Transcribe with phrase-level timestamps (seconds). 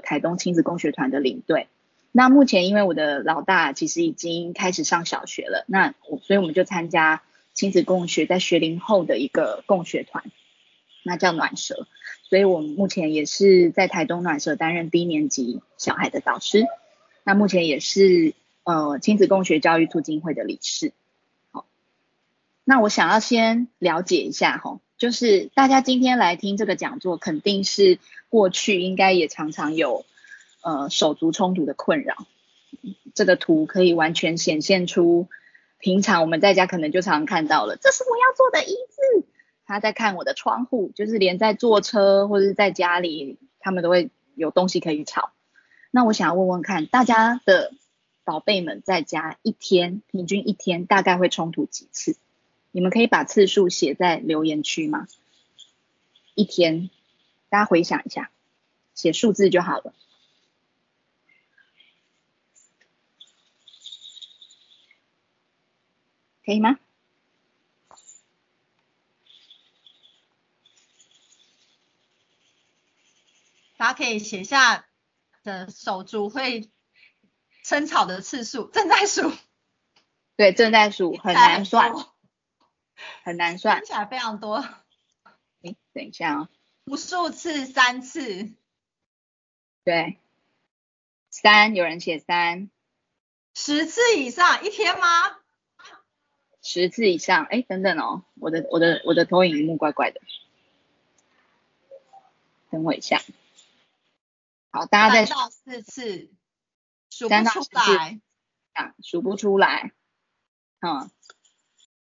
[0.00, 1.68] 台东亲子共学团的领队。
[2.12, 7.22] 那目前因为我的老大其实已经开始上小学了，那我所以我们就参加
[7.54, 10.24] 亲子共学在学龄后的一个共学团，
[11.04, 11.86] 那叫暖蛇。
[12.24, 16.64] 所以我们目前也是在台东暖蛇担任低年级小孩的导师，
[17.24, 20.92] 那目前也是呃亲子共学教育促进会的理事。
[21.50, 21.66] 好，
[22.64, 27.98] 那我想要先了解一下哈，就是大家今天来听这个讲座，肯定是
[28.28, 30.04] 过去应该也常常有。
[30.62, 32.26] 呃，手足冲突的困扰，
[33.14, 35.26] 这个图可以完全显现出
[35.78, 37.78] 平常我们在家可能就常看到了。
[37.80, 39.26] 这是我要做的椅子，
[39.64, 45.32] 他在看我的窗户，就是连在坐车或者是在家里，他们都会有东西可以吵。
[45.90, 47.72] 那我想要问问看，大家的
[48.22, 52.18] 宝贝们在家一天平均一天大概会冲突几次？
[52.72, 55.06] 你们可以把次数写在留言区吗？
[56.34, 56.90] 一天，
[57.48, 58.30] 大家回想一下，
[58.94, 59.92] 写数字就好了。
[66.44, 66.78] 可以吗？
[73.76, 74.86] 大家可以写下
[75.42, 76.68] 的手足会
[77.64, 79.32] 争吵的次数，正在数。
[80.36, 81.92] 对，正在数，很难算，
[83.22, 84.56] 很难算，听起来非常多。
[85.62, 86.48] 哎，等一下啊，
[86.84, 88.52] 无数次，三次。
[89.84, 90.18] 对，
[91.30, 92.70] 三，有人写三。
[93.54, 95.38] 十次以上，一天吗？
[96.62, 100.20] 十次以上，哎，等等哦，我的我的我的投影荧幕怪怪的，
[102.70, 103.22] 等我一下。
[104.70, 106.30] 好，大家再三到四次，
[107.10, 108.20] 数不出来，
[108.74, 109.92] 啊，数不出来，
[110.80, 111.10] 嗯，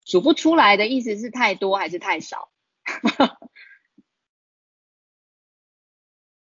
[0.05, 2.51] 数不出来的意思是太多还是太少？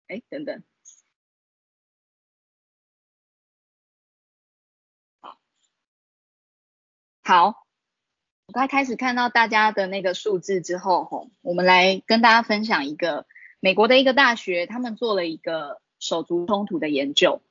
[0.09, 0.63] 哎，等等，
[7.23, 7.67] 好。
[8.49, 13.27] 我刚开始看到大家的那个数字之后，吼，我们来跟大家分享一个
[13.59, 17.43] 美国的一个大学，他们做了一个手足冲突的研究。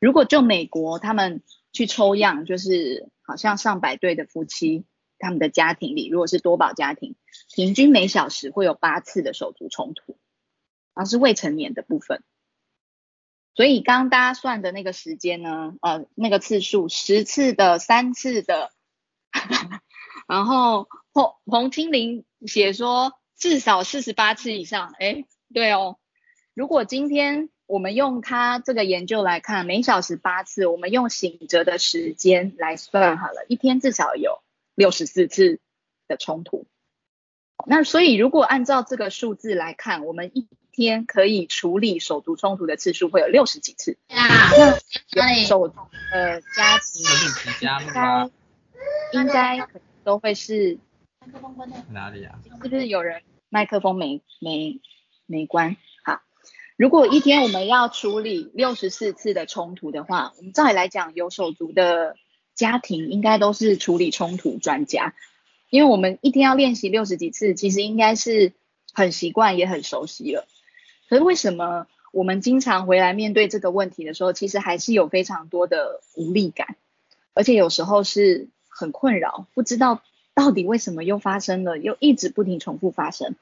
[0.00, 4.86] 如果就美国，他们去抽样，就是好像上百对的夫妻，
[5.18, 7.16] 他们的家庭里，如果是多宝家庭，
[7.54, 10.16] 平均每小时会有八次的手足冲突，
[10.94, 12.22] 而是未成年的部分。
[13.54, 18.70] 所以刚刚大家算的那个时间呢，呃，那个次数，十次的、三次的。
[20.28, 25.98] 然后彭彭清林写说至少四十八次以上，哎，对哦。
[26.54, 34.40] 如果今天我们用他这个研究来看，每小时八次，我们用醒着的时间来算好了，一天至少有
[34.78, 35.60] 六十四次
[36.06, 36.66] 的冲突。
[37.66, 43.98] 那所以如果按照这个数字来看，我们一天可以处理手足冲突的次数会有六十几次。
[44.08, 45.74] 那手
[46.12, 47.02] 呃家庭
[47.60, 48.30] 应该
[49.12, 49.68] 应该。
[50.04, 50.78] 都会是
[51.20, 52.38] 麦克风关掉哪里啊？
[52.42, 54.80] 是不是有人麦克风没没
[55.26, 55.76] 没关？
[56.02, 56.22] 好，
[56.78, 62.16] 如果一天我们要处理六十四次的冲突的话，我们照理来讲，有手足的
[62.58, 65.14] 家庭应该都是处理冲突专家，
[65.70, 68.52] 因为我们一天要练习六十几次，其实应该是
[68.92, 70.46] 很习惯也很熟悉了。
[71.08, 76.76] 可是为什么我们经常回来面对这个问题的时候，其实还是有非常多的无力感，
[77.32, 78.48] 而且有时候是。
[78.80, 80.04] 很困扰，不知道
[80.34, 83.34] 到底为什么又发生了，又一直不停重复发生。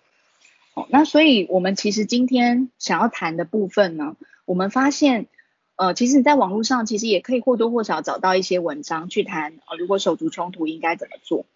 [0.72, 4.16] 哦，那所以我们其实今天想要谈的部分呢，
[4.46, 5.26] 我们发现，
[5.76, 11.46] 呃，其实你在网络上其实也可以或多或少找到一些文章去谈，呃，如果手足冲突应该怎么做。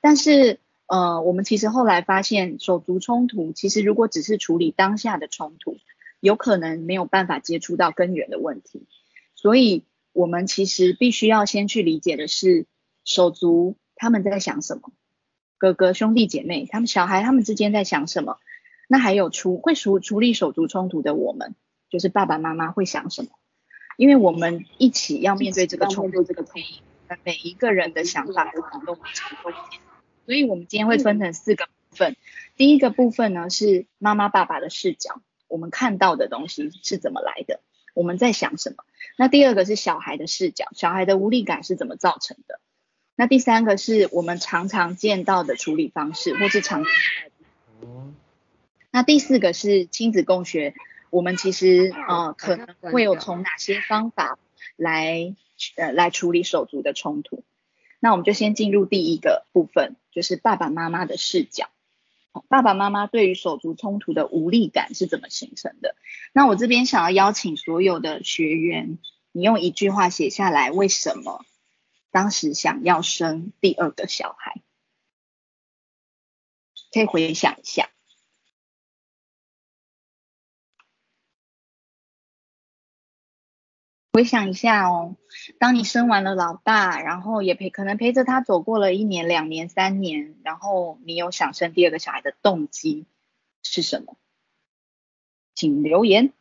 [0.00, 5.76] 但是，呃，我们其实后来发现，手足冲突其实如果只是处理当下的冲突，
[6.20, 8.86] 有可能没有办法接触到根源的问题。
[9.34, 12.66] 所以，我们其实必须要先去理解的是。
[13.06, 14.90] 手足他们在想什么？
[15.58, 18.38] 哥哥兄弟姐妹，他们小孩他们之间在想什么？
[18.88, 21.54] 那还有处会处处理手足冲突的我们，
[21.90, 23.28] 就是爸爸妈妈会想什么？
[23.96, 28.98] 因为我们一起要面对这个冲突，这个冲突，每一个人的想法都很多，
[30.26, 32.16] 所以我们今天会分成四个部分。
[32.56, 37.60] 第一个部分呢是妈妈爸爸的视角，我们看到的东西是怎么来的？
[37.94, 38.84] 我们在想什么？
[39.16, 42.60] 那第二个是小孩的视角，小孩的无力感是怎么造成的？
[43.16, 46.84] 那第三个是我们常常见到的处理方式，或是常。
[48.90, 50.74] 那第四个是亲子共学，
[51.14, 54.36] 我们其实呃可能会有从哪些方法
[54.74, 55.36] 来
[55.76, 57.44] 呃来处理手足的冲突。
[58.00, 61.70] 那我们就先进入第一个部分，就是爸爸妈妈的视角。
[62.48, 65.94] 爸爸妈妈对于手足冲突的无力感是怎么形成的？
[66.32, 68.98] 那我这边想要邀请所有的学员，
[69.30, 71.44] 你用一句话写下来，为什么
[72.10, 74.60] 当时想要生第二个小孩？
[76.92, 77.83] 可以回想一下。
[84.14, 85.16] 回想一下哦，
[85.58, 93.06] 当你生完了老大，然后也陪可能陪着他走过了一年、两年、三年，然后你有想生第二个小孩的动机
[93.64, 94.16] 是什么？
[95.56, 96.32] 请留言。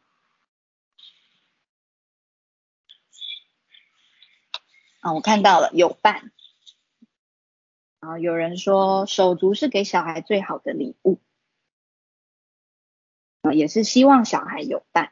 [5.00, 6.31] 啊，我看到了有伴。
[8.02, 11.19] 啊，有人说手足是给小孩最好的礼物，
[13.42, 15.12] 啊，也是希望小孩有伴。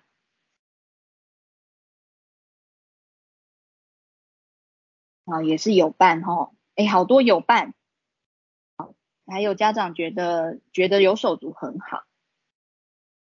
[5.32, 7.74] 啊，也是有伴哈，哎，好多有伴，
[8.76, 8.94] 好，
[9.26, 12.04] 还有家长觉得觉得有手足很好，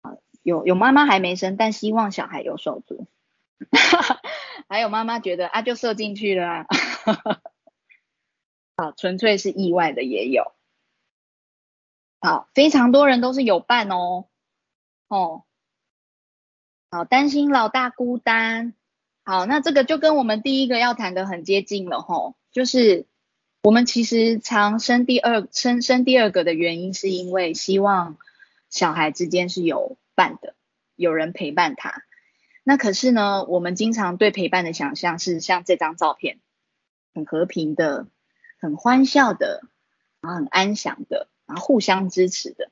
[0.02, 3.06] 啊，有有妈妈还没生，但希望小孩有手足，
[4.68, 6.66] 还有妈妈觉得啊就射进去了，
[8.76, 10.52] 好，纯粹是意外的也有，
[12.20, 14.26] 好，非常多人都是有伴哦，
[15.06, 15.44] 哦，
[16.90, 18.74] 好，担心老大孤单。
[19.26, 23.06] 好，那这个就跟我们第一个要谈的很接近了吼，就是
[23.62, 28.18] 我们其实常生第二生生第二个的原因，是因为希望
[28.68, 30.54] 小孩之间是有伴的，
[30.94, 32.02] 有人陪伴他。
[32.64, 36.38] 那可是呢，我们经常对陪伴的想象是像这张照片，
[37.14, 38.06] 很和平的，
[38.60, 39.62] 很欢笑的，
[40.20, 42.70] 然后很安详的，然后互相支持的。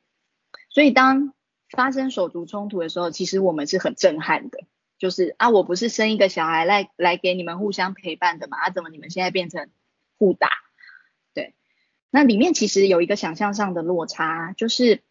[0.69, 1.33] 所以当
[1.71, 4.59] 发生手足冲突的时候，其实我们是很震撼的。
[5.03, 8.57] 就是啊，我不是生一个小孩来来给你们互相陪伴的嘛？
[8.59, 9.69] 啊，怎么你们现在变成
[10.17, 10.49] 互打？
[11.35, 11.55] 对，
[12.09, 15.03] 那里面其实有一个想象上的落差，就是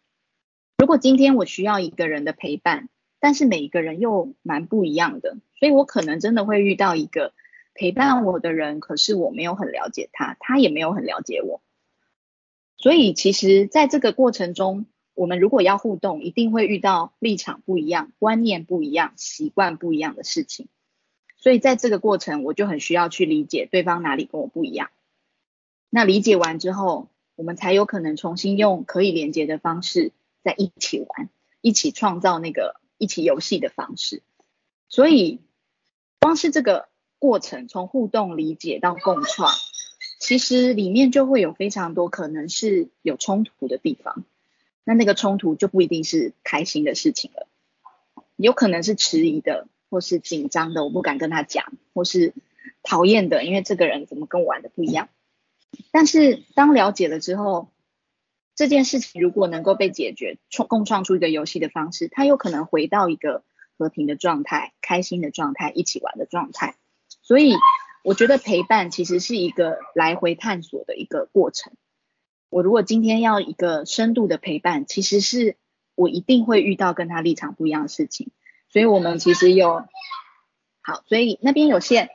[0.78, 2.88] 如果今天我需要一个人的陪伴，
[3.20, 7.34] 但是每一个人又蛮不一样的，所以我可能真的会遇到一个
[7.74, 11.60] 陪伴我的人，可是我没有很了解他，他也没有很了解我，
[12.78, 14.86] 所以其实在这个过程中。
[15.14, 20.68] 我们如果要互动，一定会遇到立场不一样、观念不一样、习惯不一样的事情。
[21.36, 24.90] 所以在这个过程，我就很需要去理解对方哪里跟我不一样。
[25.90, 30.12] 那理解完之后，我们才有可能重新用可以连接的方式
[30.42, 31.28] 在一起玩，
[31.60, 34.22] 一起创造那个一起游戏的方式。
[34.88, 35.40] 所以，
[36.20, 36.88] 光是这个
[37.18, 39.52] 过程，从互动、理解到共创，
[40.20, 44.24] 其实里面就会有非常多可能是有冲突的地方。
[44.84, 47.46] 那那个冲突就不一定是开心的事情了，
[48.36, 52.34] 有可能是迟疑的，或是紧张的，我不敢跟他讲，或是
[52.82, 55.08] 讨厌的，因为这个人怎么跟我玩的不一样。
[55.90, 57.68] 但是当了解了之后，
[58.54, 63.44] 这件事情如果能够被解决，创共创出一个游戏的方式，他有可能回到一个
[63.78, 66.76] 和平的状态、开心的状态、一起玩的状态。
[67.22, 67.54] 所以
[68.04, 71.72] 我觉得陪伴其实是一个来回探索的一个过程。
[72.52, 75.56] 我如果今天要一个深度的陪伴，其实是
[75.94, 78.30] 我一定会遇到跟他立场不一样的事情，
[78.68, 79.86] 所以我们其实有
[80.82, 82.10] 好，所以那边有线，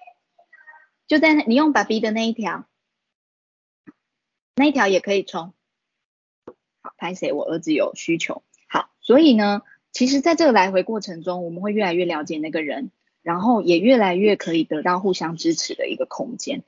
[1.08, 2.68] 就在你用爸比的那一条，
[4.56, 5.54] 那一条也可以充。
[6.84, 7.34] 好，拍谁？
[7.34, 8.44] 我儿子有需求。
[8.70, 12.92] 好，所以呢，其实在这个来回过程中，我们会越来越了解那个人，
[13.24, 16.64] 然后也越来越可以得到互相支持的一个空间。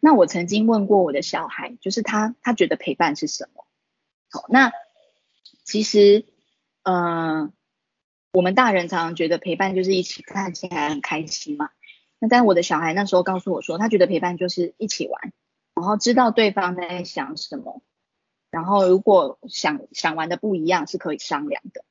[0.00, 3.66] 那我曾经问过我的小孩，就是他他觉得陪伴是什么？
[4.30, 4.72] 好，那
[5.64, 6.26] 其实，
[6.84, 7.52] 呃，
[8.32, 11.70] 我们大人常常觉得陪伴就是一起看起来很开心嘛。
[12.18, 15.32] 那但我的小孩那时候告诉我说，他觉得陪伴就是一起玩，
[15.74, 17.82] 然后知道对方在想什么，
[18.50, 21.84] 然后如果想想玩的不一样是可以商量的。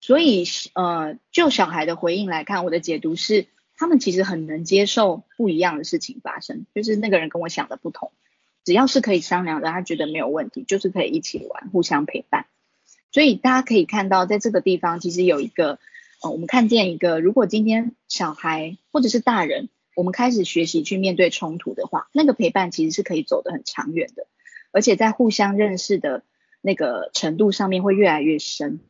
[0.00, 0.44] 所以，
[0.74, 3.48] 呃，就小孩的回应来看，我的解读是。
[3.84, 8.12] 他们其实很能接受不一样的事情发生，就是那个人跟我想的不同，
[8.64, 12.46] 只要是可以商量的，他觉得没有问题，就是可以一起玩，互相陪伴。
[13.12, 15.78] 所以大家可以看到，在这个地方其实有一个，
[16.22, 24.26] 呃，我们看见一个，如果今天小孩或者是大人，我们开始学习去面对冲突的话，那个陪伴其实是可以走得很长远的，
[24.72, 26.22] 而且在互相认识的
[26.62, 28.80] 那个程度上面会越来越深。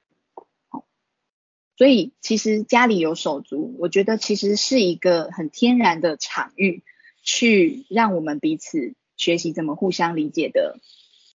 [1.76, 6.82] 所以其实家里有手足，我觉得其实是一个很天然的场域，
[7.22, 10.78] 去让我们彼此学习怎么互相理解的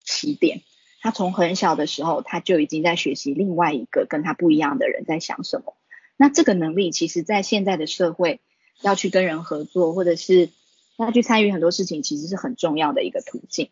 [0.04, 0.62] 起点。
[1.00, 5.76] 他从很小的时候，他就已经在学习另外一个跟他不一样的人在想什么。
[6.16, 8.40] 那这个能力，其实在现在的社会，
[8.82, 10.50] 要去跟人合作，或者是
[10.96, 13.70] 要去参与很多事情，其实是很重要的一个途径。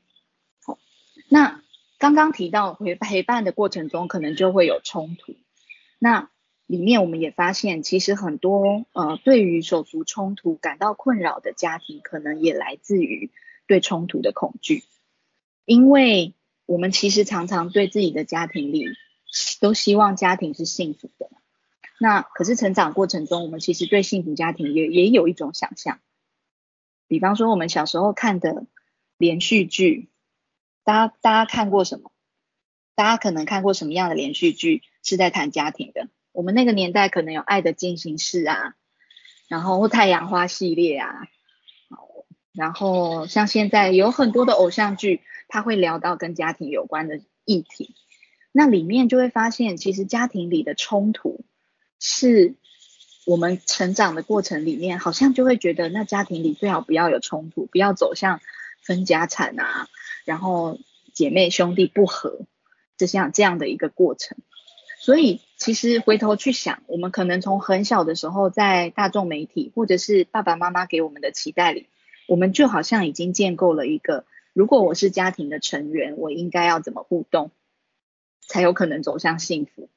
[0.64, 0.78] 好，
[1.28, 1.60] 那
[1.98, 5.34] 刚刚提到陪陪伴的过程中，可能就会有冲突。
[5.98, 6.30] 那
[6.66, 13.30] 里面我们也发现，其实很多呃对于手足冲突感到困扰的家庭，可能也来自于
[13.66, 14.82] 对冲突的恐惧。
[15.64, 16.34] 因为
[16.66, 18.86] 我们其实常常对自己的家庭里
[19.60, 21.30] 都希望家庭是幸福的，
[22.00, 26.00] 那可是成长过程中，我们其实对幸福家庭也也有一种想象。
[27.08, 28.66] 比方说，我们小时候看的
[29.16, 30.08] 连续剧，
[30.82, 32.10] 大家大家看过什么？
[32.96, 36.08] 大家可能看过什么样的连续剧是在谈家庭的？
[36.36, 38.74] 我们那个年代可能有《爱的进行式》啊，
[39.48, 41.26] 然后太阳花系列啊，
[42.52, 47.94] 然后像现在有很多的偶像剧，它会聊到跟家庭有关的议题，
[48.52, 51.44] 那里面就会发现，其实家庭里的冲突
[51.98, 52.54] 是。
[53.28, 58.40] 我们成长的过程里面，好像就会觉得，那家庭里最好不要有冲突，不要走向
[58.84, 59.88] 分家产啊，
[60.24, 60.78] 然后
[61.12, 62.46] 姐妹兄弟不和，
[62.96, 64.38] 就像这样的一个过程。
[65.00, 71.88] 所以，其实回头去想，我们可能从很小的时候，在大众媒体或者是爸爸妈妈给我们的期待里，
[72.28, 77.50] 我们就好像已经建构了一个，如果我是家庭的成员，我应该要怎么互动，
[78.46, 79.88] 才有可能走向幸福。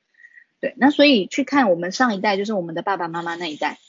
[0.61, 3.79] 对，那所以去看我们上一代，就是我们的爸爸妈妈那一代，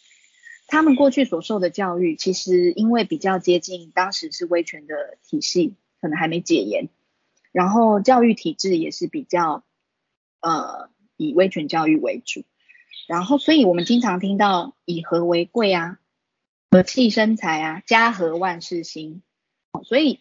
[0.67, 6.89] 他们过去所受的教育，其实因为比较接近当时是威权的体系，可能还没解严，
[7.53, 9.65] 然后教育体制也是比较
[10.41, 12.45] 呃以威权教育为主，
[13.07, 15.99] 然后所以我们经常听到以和为贵啊，
[16.71, 19.21] 和气生财啊，家和万事兴，
[19.85, 20.21] 所以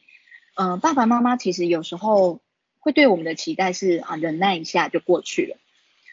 [0.55, 2.41] 呃爸爸妈妈其实有时候
[2.79, 5.55] 会对我们的期待是啊忍耐一下就过去了。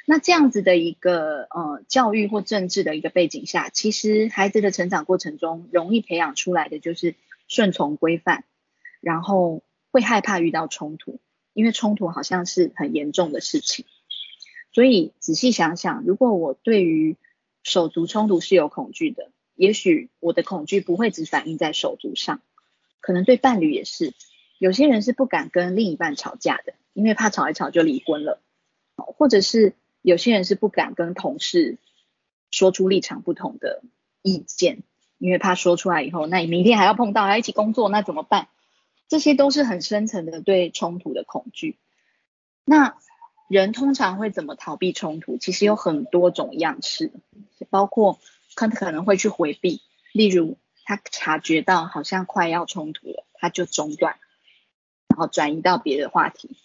[0.07, 7.16] 那这样子的一个呃教育或政治的一个背景下，其实孩子的成长过程中容易培养出来的就是
[7.49, 8.45] 顺从规范，
[9.00, 11.19] 然后会害怕遇到冲突，
[11.55, 13.85] 因为冲突好像是很严重的事情。
[14.76, 17.16] 所以仔细想想，如果我对于
[17.62, 22.42] 手足冲突是有恐惧的，也许我的恐惧不会只反映在手足上，
[23.00, 24.12] 可能对伴侣也是。
[24.59, 28.42] 有些人是不敢跟另一半吵架的，因为怕吵一吵就离婚了，
[28.97, 29.73] 或者是。
[30.02, 31.78] 有些人是不敢跟同事
[32.50, 33.83] 说出立场不同的
[34.21, 34.83] 意见，
[35.16, 38.49] 因为怕说出来以后，那你明天还要碰到，还要一起工作，那怎么办？
[39.09, 41.78] 这些都是很深层的对冲突的恐惧。
[42.66, 42.99] 那
[43.49, 45.37] 人通常会怎么逃避冲突？
[45.38, 47.12] 其实有很多种样式，
[47.71, 48.19] 包括
[48.55, 54.17] 可可能会去回避，例如他察觉到好像快要冲突了，他就中断，
[55.09, 56.57] 然后转移到别的话题，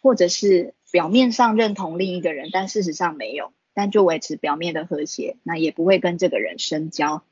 [0.00, 0.74] 或者是。
[0.90, 7.22] 表面上认同另一个人，但事实上没有，但就维持表面的和谐，那也不会跟这个人深交，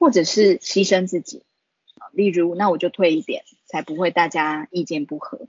[0.00, 1.44] 或者是牺牲自己，
[2.10, 5.46] 例如那我就退一点，才不会大家意见不合。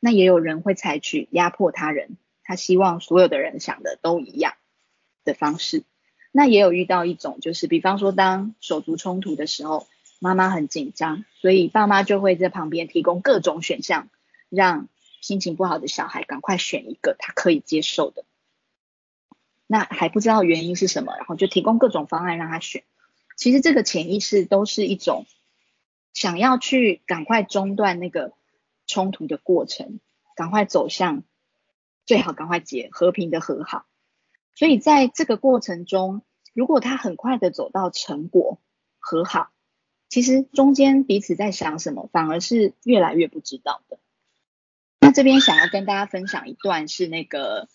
[0.00, 4.54] 那也有人会采取压迫他人，他希望所有的人想的都一样
[5.24, 5.84] 的方式。
[6.32, 9.86] 那也有遇到一种，就是比方说当手足冲突的时候，
[10.18, 14.08] 妈妈很紧张，所以爸妈就会在旁边提供各种选项，
[14.48, 14.88] 让。
[15.22, 18.24] 心情不好的小孩，赶快选一个他可以接受的。
[19.66, 22.84] 那还不知道原因是什么，然后就提供各种方案让他选。
[23.34, 25.26] 其实这个潜意识都是一种
[26.12, 28.34] 想要去赶快中断那个
[28.86, 30.00] 冲突的过程，
[30.34, 31.24] 赶快走向
[32.04, 33.86] 最好赶快结和平的和好。
[34.54, 36.22] 所以在这个过程中，
[36.54, 38.58] 如果他很快的走到成果
[38.98, 39.50] 和好，
[40.08, 43.98] 其实中间彼此在想什么，反而是越来越不知道的。
[45.00, 47.68] 那这边想要跟大家分享一段是那个，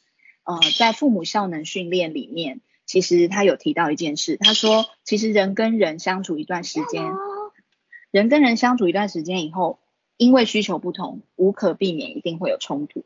[0.43, 7.13] 呃，在父母效能训练里面，其实他有提到一件事，他说，其实人跟人相处一段时间，
[8.09, 9.79] 人跟人相处一段时间以后，
[10.21, 13.05] 因为需求不同，无可避免一定会有冲突。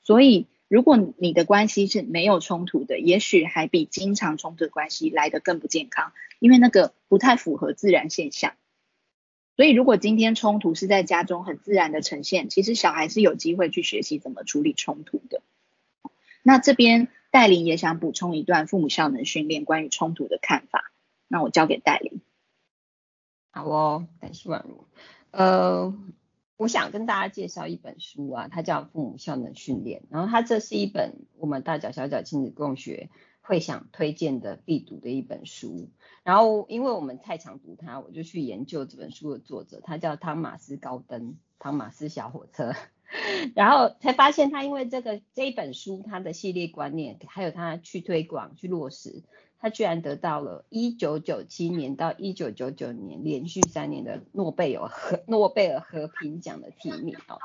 [0.00, 8.54] 所以，如果你的关系是没有冲突的，也许还比经常冲突关系来得更不健康，因为那个不太符合自然现象。
[9.56, 15.42] 所以，如果今天冲突是在家中很自然的呈现，其实小孩是有机会去学习怎么处理冲突的。
[16.42, 20.90] 那这边戴琳也想补充一段父母效能训练关于冲突的看法，
[21.28, 22.22] 那我交给戴琳。
[23.50, 24.86] 好哦，感谢宛如。
[25.30, 25.92] 呃，
[26.56, 33.10] 我想跟大家介绍一本书啊，它叫《父母效能训练》，然后它这是一本我们大脚小脚亲子共学。
[33.46, 35.90] 会想推荐的必读的一本书，
[36.22, 42.72] 然后因为我们太常读它，我就去研究这本书的作者，他叫汤马斯高登，汤马斯小火车，
[43.54, 49.22] 然后才发现他因为这个这一本书，他的系列观念，还有他去推广去落实，
[49.58, 57.38] 他居然得到了一九九七年到一九九九年连续三年的诺贝尔和诺贝尔和平奖的提名哦。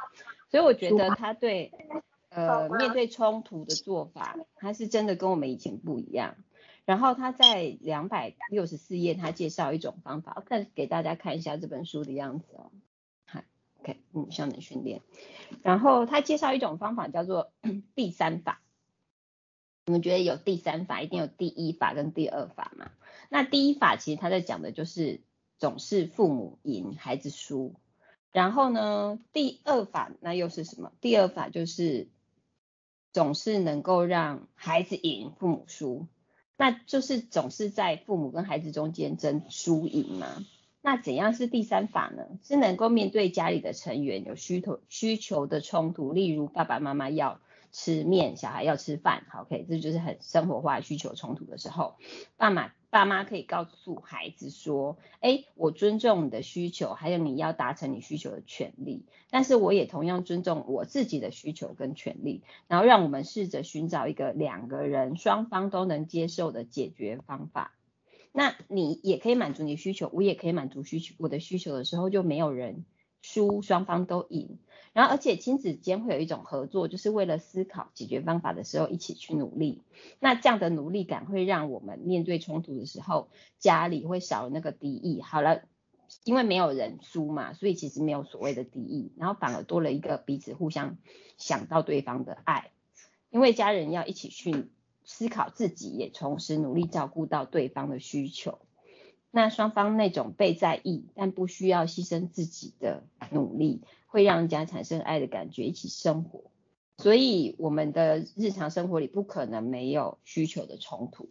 [0.51, 1.71] 所以我觉得他对
[2.29, 6.35] 呃面对冲突的做法，他是真的跟我们以前不一样。
[6.85, 12.71] 然后他在两百六十四页，他介绍一种方法，再给大家看一下这本书的样子哦。
[13.25, 13.41] 好
[13.79, 15.01] ，OK，嗯，效能训练。
[15.61, 17.51] 然后他介绍一种方法叫做
[17.93, 18.61] 第三法。
[19.89, 22.91] 你们觉得有第三法，一定有第一法跟第二法嘛？
[23.27, 25.21] 那第一法其实他在讲的就是
[25.57, 27.73] 总是父母赢，孩子输。
[28.31, 30.91] 然后呢，第二法那又是什么？
[31.01, 32.07] 第二法就是
[33.13, 36.05] 总是能够让孩子赢，父母输。
[36.55, 40.45] 那就是总是在父母跟孩子中间争输赢嘛？
[40.83, 42.27] 那怎样是第三法呢？
[42.43, 47.41] 是能够面对家里的成员有需求需求的冲突，例如爸爸妈妈要。
[47.71, 51.95] 吃面，小孩要吃饭，OK，这就是很生活化需求冲突的时候，
[52.37, 67.75] 爸妈爸妈可以告诉孩子说，哎，我尊重你的需求，还有你要达成你需求的权利，但是我也同样尊重我自己的需求跟权利，然后让我们试着寻找一个两个人双方都能接受的解决方法。
[68.31, 72.85] 那你也可以满足你需求，我也可以满足需求我的需求的时候，就没有人
[73.21, 74.59] 输，双方都赢。
[74.91, 79.83] 然后，而且亲子间会有一种合作，就是为了思考解决方法的时候一起去努力。
[80.19, 85.21] 那这样的努力感会让我们面对冲突的时候，家里会少了那个敌意。
[85.21, 85.61] 好了，
[86.23, 90.97] 因为没有人输嘛，所以其实没有所谓的敌意，然后反而多了一个彼此互相
[91.37, 92.71] 想到对方的爱。
[93.29, 94.69] 因为家人要一起去
[95.05, 98.57] 思考自己，也同时努力照顾到对方的需求。
[99.31, 103.81] 那双方那种被在意，但不需要牺牲自己的努力。
[104.11, 106.45] 会让人家产生爱的感觉，一起生活，
[106.97, 111.29] 所以我们的日常生活里不可能没有需求的冲突。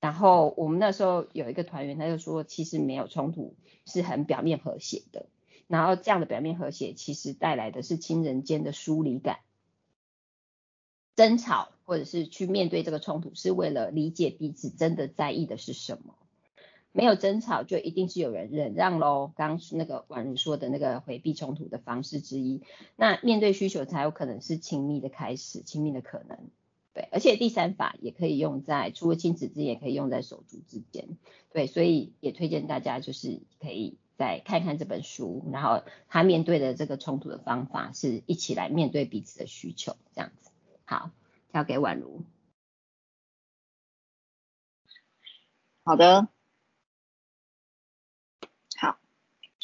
[0.00, 5.26] 然后我们那时候有一个团员，他就说，其实没有冲突是很表面和谐的。
[5.66, 9.40] 然后这样的表面和谐，其实带来的是亲人间的疏离感。
[11.16, 16.14] 争吵或者是去面对这个冲突，是为了理解彼此真的在意的是什么。
[16.92, 19.30] 没有争吵，就一定是有人忍让喽。
[19.36, 22.62] 刚那个婉如说的那个回避冲突的方式之一。
[22.96, 26.38] 那面对需求才有可能是亲密的开始，亲密的可能。
[26.94, 31.16] 对，而且第三法也可以用在除了亲子之间，也可以用在手足之间。
[31.52, 40.50] 对，所以也推荐大家就是可以再看看这本书，然后他面对的这个冲突的方法是一起来面对彼此的需求，这样子。
[40.84, 41.10] 好，
[41.52, 42.22] 交给婉如。
[45.84, 46.28] 好的。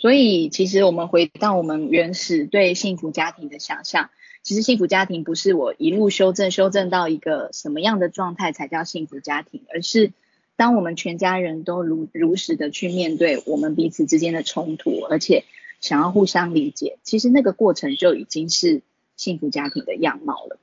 [0.04, 4.10] 所以，其实我们回到我们原始对幸福家庭的想象，
[4.42, 10.12] 其实幸福家庭不是我一路修正修正到一个什么样的状态才叫幸福家庭，而是
[10.56, 15.46] 当我们全家人都如如实的去面对我们彼此之间的冲突，而且
[15.80, 18.82] 想要互相理解，其实那个过程就已经是
[19.16, 20.58] 幸福家庭的样貌了。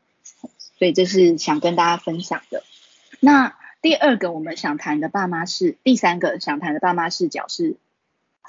[0.78, 2.62] 所以这是想跟大家分享的。
[3.20, 7.78] 那第二个我们想谈的爸妈是第三个想谈的爸妈视角是。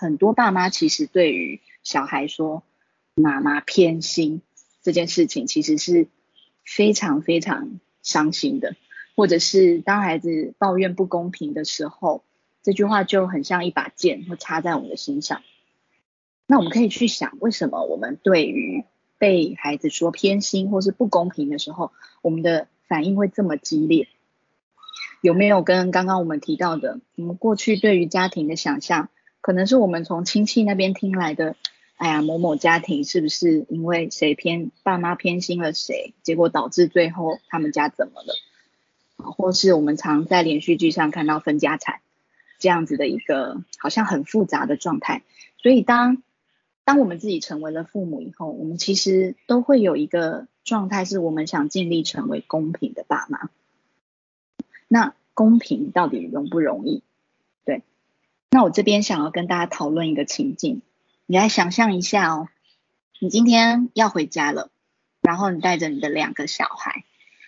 [0.03, 2.65] 很多爸妈其实对于小孩说
[3.15, 4.43] 妈妈偏心
[4.83, 6.09] 这件事情，其实是
[6.65, 8.75] 非常非常伤心的。
[9.15, 12.25] 或者是当孩子抱怨不公平的时候，
[12.63, 15.43] 这句话就很像一把剑，会插在我们的心上。
[16.47, 18.85] 那我们可以去想，为什么我们对于
[19.19, 24.09] 被孩子说偏心或是不公平的时候，我们的反应会这么激烈？
[25.21, 29.09] 有没有跟刚刚我们提到的，我们过去对于家庭的想象？
[29.43, 31.57] 可能是我们从亲戚那边听来的，
[31.97, 38.35] 哎呀，某某家庭是不是因为谁偏爸妈偏心了谁，结果导致最后他们家怎么了？
[39.17, 42.01] 或是我们常在连续剧上看到分家产
[42.59, 45.23] 这样子的一个好像很复杂的状态。
[45.59, 46.23] 所以当
[46.85, 53.51] 当我们自己成为了父母以后，我们其实都会有一个状态，是我们想尽力成为公平的爸妈。
[54.89, 57.03] 那公平到底容不容易？
[58.55, 60.83] 那我这边想要跟大家讨论一个情境，
[61.25, 62.49] 你来想象一下哦，
[63.19, 64.71] 你今天要回家了，
[65.23, 67.05] 然后你带着你的两个小孩，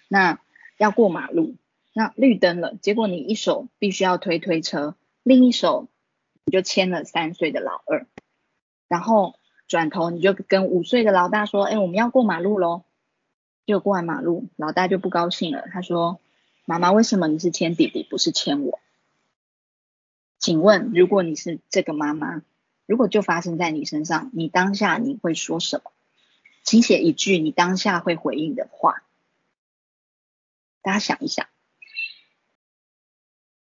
[0.08, 0.40] 那
[0.78, 1.56] 要过马路，
[1.92, 5.88] 那绿灯了，结果你一手必须要推推车，另一手
[6.46, 8.06] 你就牵了三岁的老二，
[8.88, 9.34] 然后
[9.68, 12.84] 转头你就跟五岁的老大说，哎，我们要过马路喽，
[13.66, 16.18] 就过完马路，老大就不高兴了，他说，
[16.64, 18.80] 妈妈为什么你是牵弟弟不是牵我？
[20.44, 22.42] 请问，如果你是这个妈妈，
[22.84, 25.90] 如果就发生在你身上，你当下你会说什么？
[26.62, 29.04] 请写一句你当下会回应的话。
[30.82, 31.46] 大家想一想，